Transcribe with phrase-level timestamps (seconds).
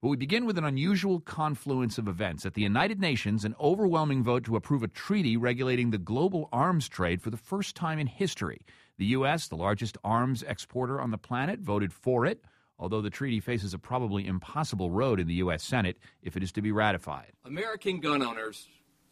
[0.00, 2.46] But we begin with an unusual confluence of events.
[2.46, 6.88] At the United Nations, an overwhelming vote to approve a treaty regulating the global arms
[6.88, 8.60] trade for the first time in history.
[8.98, 12.44] The U.S., the largest arms exporter on the planet, voted for it,
[12.78, 15.64] although the treaty faces a probably impossible road in the U.S.
[15.64, 17.32] Senate if it is to be ratified.
[17.44, 18.68] American gun owners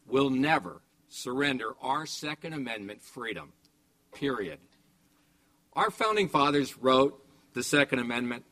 [0.07, 3.53] will never surrender our Second Amendment freedom,
[4.15, 4.61] period.
[5.73, 7.21] Our founding fathers wrote
[7.55, 8.45] the Second Amendment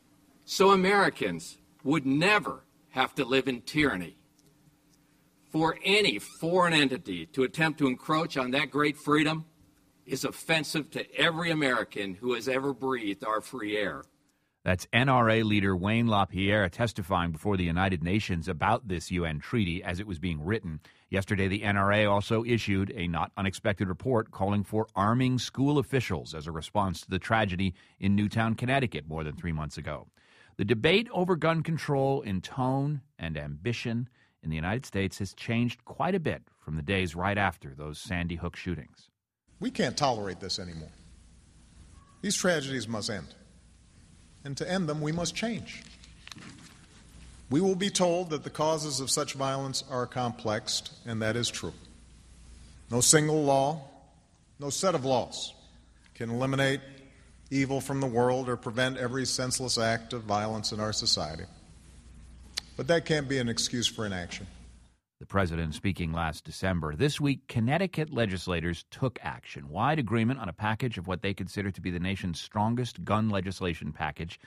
[0.43, 4.17] so Americans would never have to live in tyranny.
[5.51, 9.45] For any foreign entity to attempt to encroach on that great freedom
[10.05, 14.03] is offensive to every American who has ever breathed our free air.
[14.63, 19.99] That's NRA leader Wayne LaPierre testifying before the United Nations about this UN treaty as
[19.99, 20.79] it was being written.
[21.11, 26.47] Yesterday, the NRA also issued a not unexpected report calling for arming school officials as
[26.47, 30.07] a response to the tragedy in Newtown, Connecticut, more than three months ago.
[30.57, 34.07] The debate over gun control in tone and ambition
[34.41, 37.99] in the United States has changed quite a bit from the days right after those
[37.99, 39.09] Sandy Hook shootings.
[39.59, 40.91] We can't tolerate this anymore.
[42.21, 43.27] These tragedies must end.
[44.43, 45.83] And to end them, we must change.
[47.49, 51.49] We will be told that the causes of such violence are complex, and that is
[51.49, 51.73] true.
[52.89, 53.83] No single law,
[54.59, 55.53] no set of laws
[56.13, 56.79] can eliminate
[57.51, 61.45] evil from the world or prevent every senseless act of violence in our society.
[62.77, 64.47] But that can't be an excuse for inaction.
[65.19, 66.93] The president speaking last December.
[66.93, 69.69] This week, Connecticut legislators took action.
[69.69, 73.29] Wide agreement on a package of what they consider to be the nation's strongest gun
[73.29, 74.39] legislation package,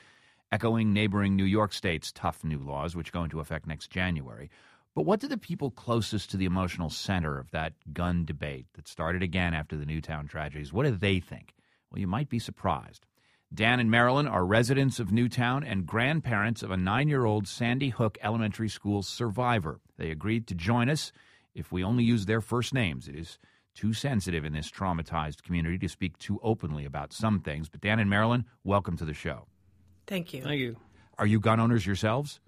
[0.53, 4.51] echoing neighboring New York State's tough new laws, which go into effect next January.
[4.95, 8.89] But what do the people closest to the emotional center of that gun debate that
[8.89, 11.55] started again after the Newtown tragedies, what do they think?
[11.91, 13.07] Well, you might be surprised.
[13.53, 17.89] Dan and Marilyn are residents of Newtown and grandparents of a nine year old Sandy
[17.89, 19.81] Hook Elementary School survivor.
[19.97, 21.13] They agreed to join us
[21.55, 23.09] if we only use their first names.
[23.09, 23.39] It is
[23.75, 27.69] too sensitive in this traumatized community to speak too openly about some things.
[27.69, 29.47] But Dan and Marilyn, welcome to the show.
[30.07, 30.43] Thank you.
[30.43, 30.77] Thank you.
[31.17, 32.41] Are you gun owners yourselves?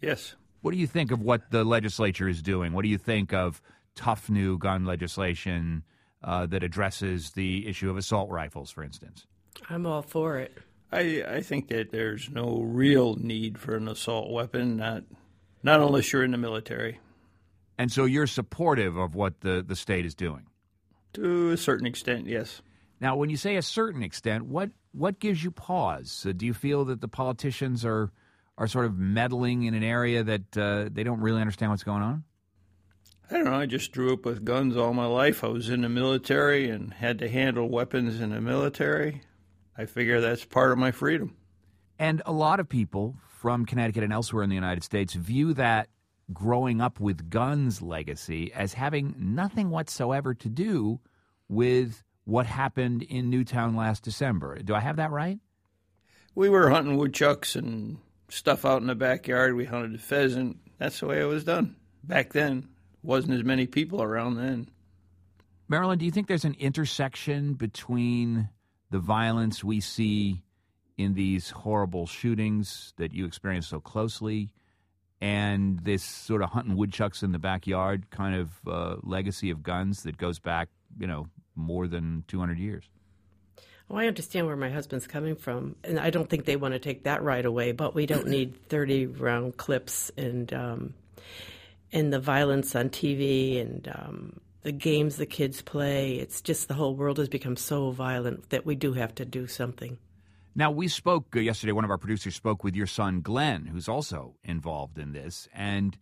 [0.00, 0.34] Yes.
[0.62, 2.72] What do you think of what the legislature is doing?
[2.72, 3.62] What do you think of
[3.94, 5.84] tough new gun legislation
[6.22, 9.26] uh, that addresses the issue of assault rifles, for instance?
[9.68, 10.56] I'm all for it.
[10.92, 15.04] I, I think that there's no real need for an assault weapon, not
[15.62, 16.98] not unless you're in the military.
[17.78, 20.46] And so you're supportive of what the, the state is doing?
[21.14, 22.62] To a certain extent, yes.
[23.00, 26.26] Now, when you say a certain extent, what what gives you pause?
[26.28, 28.10] Uh, do you feel that the politicians are
[28.58, 32.02] are sort of meddling in an area that uh, they don't really understand what's going
[32.02, 32.24] on?
[33.30, 33.54] I don't know.
[33.54, 35.44] I just grew up with guns all my life.
[35.44, 39.22] I was in the military and had to handle weapons in the military.
[39.78, 41.36] I figure that's part of my freedom.
[41.96, 45.88] And a lot of people from Connecticut and elsewhere in the United States view that
[46.32, 50.98] growing up with guns legacy as having nothing whatsoever to do
[51.48, 54.58] with what happened in Newtown last December.
[54.58, 55.38] Do I have that right?
[56.34, 57.98] We were hunting woodchucks and
[58.28, 59.54] stuff out in the backyard.
[59.54, 60.56] We hunted a pheasant.
[60.78, 62.68] That's the way it was done back then
[63.02, 64.68] wasn't as many people around then.
[65.68, 68.48] Marilyn, do you think there's an intersection between
[68.90, 70.42] the violence we see
[70.98, 74.52] in these horrible shootings that you experience so closely
[75.20, 80.02] and this sort of hunting woodchucks in the backyard kind of uh, legacy of guns
[80.02, 80.68] that goes back,
[80.98, 82.84] you know, more than 200 years?
[83.88, 86.78] Well, I understand where my husband's coming from, and I don't think they want to
[86.78, 87.72] take that right away.
[87.72, 90.94] But we don't need thirty round clips and um,
[91.92, 96.14] and the violence on TV and um, the games the kids play.
[96.14, 99.46] It's just the whole world has become so violent that we do have to do
[99.46, 99.98] something.
[100.54, 103.88] Now, we spoke uh, yesterday, one of our producers spoke with your son, Glenn, who's
[103.88, 105.48] also involved in this.
[105.54, 105.96] And,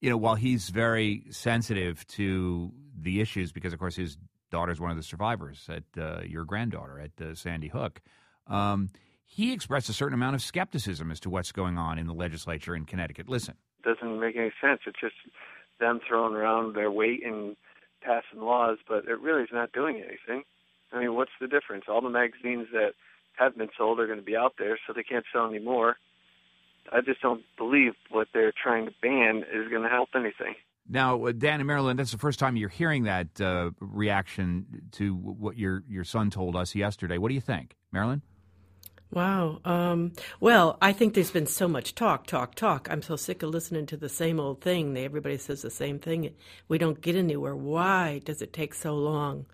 [0.00, 4.16] you know, while he's very sensitive to the issues, because, of course, his
[4.50, 8.00] daughter's one of the survivors at uh, your granddaughter at uh, Sandy Hook,
[8.46, 8.88] um,
[9.24, 12.74] he expressed a certain amount of skepticism as to what's going on in the legislature
[12.74, 13.28] in Connecticut.
[13.28, 14.80] Listen doesn't make any sense.
[14.86, 15.14] It's just
[15.78, 17.56] them throwing around their weight and
[18.02, 20.44] passing laws, but it really is not doing anything.
[20.92, 21.84] I mean, what's the difference?
[21.88, 22.92] All the magazines that
[23.36, 25.96] have been sold are going to be out there, so they can't sell any more.
[26.92, 30.54] I just don't believe what they're trying to ban is going to help anything.
[30.88, 35.14] Now, uh, Dan and Marilyn, that's the first time you're hearing that uh, reaction to
[35.14, 37.16] what your your son told us yesterday.
[37.16, 38.22] What do you think, Marilyn?
[39.12, 39.60] Wow.
[39.64, 42.88] Um, well, I think there's been so much talk, talk, talk.
[42.88, 44.96] I'm so sick of listening to the same old thing.
[44.96, 46.30] Everybody says the same thing.
[46.68, 47.56] We don't get anywhere.
[47.56, 49.46] Why does it take so long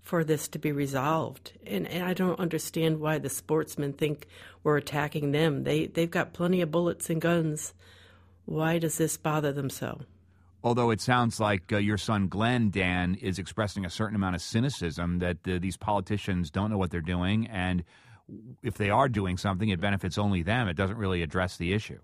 [0.00, 1.52] for this to be resolved?
[1.66, 4.26] And, and I don't understand why the sportsmen think
[4.62, 5.64] we're attacking them.
[5.64, 7.74] They they've got plenty of bullets and guns.
[8.46, 10.00] why does this bother them so?
[10.62, 14.40] Although it sounds like uh, your son Glenn, Dan, is expressing a certain amount of
[14.40, 17.84] cynicism that uh, these politicians don't know what they're doing, and
[18.62, 20.68] if they are doing something, it benefits only them.
[20.68, 21.98] It doesn't really address the issue.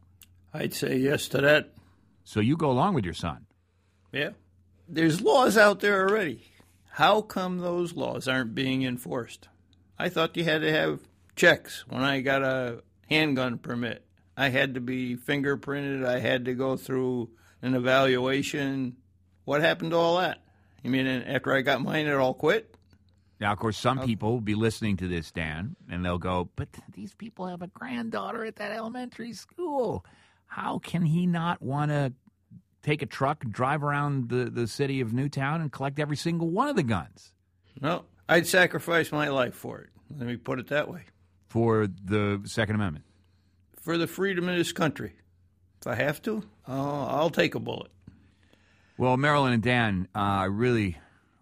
[0.52, 1.72] I'd say yes to that.
[2.24, 3.46] So you go along with your son.
[4.12, 4.30] Yeah.
[4.88, 6.44] There's laws out there already.
[6.92, 9.48] How come those laws aren't being enforced?
[9.98, 11.00] I thought you had to have
[11.36, 14.04] checks when I got a handgun permit.
[14.36, 16.04] I had to be fingerprinted.
[16.04, 17.30] I had to go through
[17.62, 18.96] an evaluation.
[19.44, 20.42] What happened to all that?
[20.82, 22.69] You mean after I got mine, it all quit?
[23.40, 26.68] Now, of course, some people will be listening to this, Dan, and they'll go, but
[26.94, 30.04] these people have a granddaughter at that elementary school.
[30.46, 32.12] How can he not want to
[32.82, 36.68] take a truck, drive around the, the city of Newtown, and collect every single one
[36.68, 37.32] of the guns?
[37.80, 39.88] No, I'd sacrifice my life for it.
[40.14, 41.04] Let me put it that way.
[41.48, 43.06] For the Second Amendment?
[43.80, 45.14] For the freedom of this country.
[45.80, 47.90] If I have to, uh, I'll take a bullet.
[48.98, 50.98] Well, Marilyn and Dan, uh, I really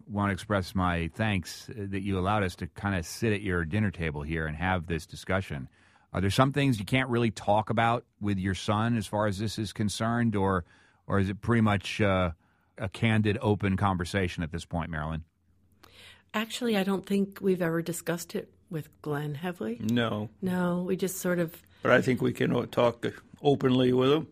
[0.09, 3.41] want to express my thanks uh, that you allowed us to kind of sit at
[3.41, 5.69] your dinner table here and have this discussion.
[6.11, 9.37] Are there some things you can't really talk about with your son as far as
[9.37, 10.65] this is concerned, or
[11.05, 12.31] or is it pretty much uh,
[12.77, 15.23] a candid, open conversation at this point, Marilyn?
[16.33, 19.79] Actually, I don't think we've ever discussed it with Glenn, have we?
[19.79, 20.29] No.
[20.41, 21.61] No, we just sort of.
[21.81, 24.27] But I think we can uh, talk uh, openly with him.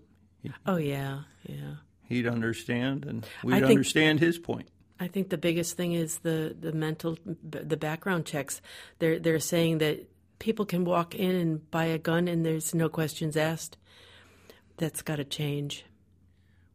[0.65, 1.75] Oh yeah, yeah.
[2.03, 4.69] He'd understand, and we'd think, understand his point.
[4.99, 8.61] I think the biggest thing is the the mental, the background checks.
[8.99, 10.09] They're they're saying that
[10.39, 13.77] people can walk in and buy a gun and there's no questions asked.
[14.77, 15.85] That's got to change.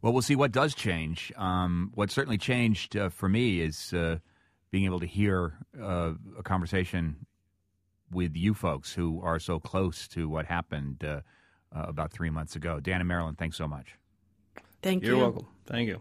[0.01, 1.33] Well, we'll see what does change.
[1.37, 4.19] Um, what certainly changed uh, for me is uh,
[4.73, 7.27] being able to hear uh, a conversation
[8.11, 11.21] with you folks who are so close to what happened uh,
[11.75, 12.81] uh, about three months ago.
[12.81, 13.97] Dan and Marilyn, thanks so much.
[14.83, 15.19] Thank You're you.
[15.19, 15.47] You're welcome.
[15.67, 16.01] Thank you.